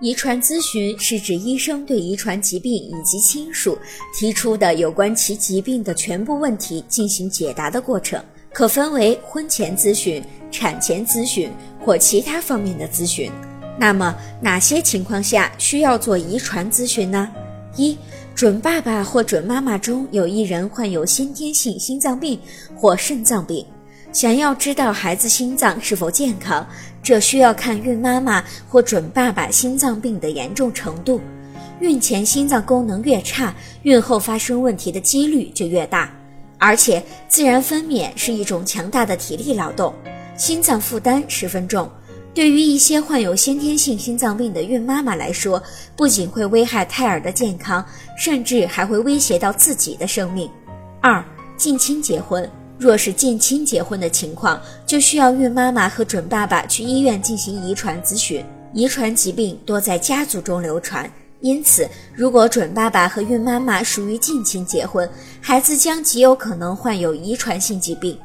[0.00, 3.76] 遗传咨询是指医生对遗传疾病以及亲属
[4.16, 8.22] 提出的有关其疾病的全部问题进行解答的过程，
[8.52, 10.22] 可分为婚前咨询、
[10.52, 11.50] 产前咨询
[11.84, 13.28] 或其他方面的咨询。
[13.76, 17.28] 那么，哪些情况下需要做遗传咨询呢？
[17.76, 17.96] 一、
[18.36, 22.38] 准爸爸或准妈妈中有一人患有先天性心脏病
[22.76, 23.66] 或肾脏病。
[24.12, 26.66] 想要知道孩子心脏是否健康，
[27.02, 31.20] 这需要看孕妈妈或准爸爸心脏病的严重程度。
[31.80, 36.10] 孕前心脏功能越差，孕后发生问题的几率就越大。
[36.58, 39.94] 而且，自然分娩是一种强大的体力劳动，
[40.36, 41.88] 心脏负担十分重。
[42.34, 45.62] 对于一些患有先天性心脏病的孕妈妈来说，
[45.94, 47.84] 不仅会危害胎儿的健康，
[48.16, 50.50] 甚至还会威胁到自己的生命。
[51.00, 51.24] 二、
[51.56, 52.48] 近亲结婚。
[52.78, 58.44] 若是近亲结婚的情况，就需要孕妈妈和准爸爸去医院进行遗传咨询。
[58.72, 65.08] 遗传疾病多在家族中流传，因此，如果准爸爸和孕妈妈属于近亲结婚，
[65.40, 68.16] 孩子将极有可能患有遗传性疾病。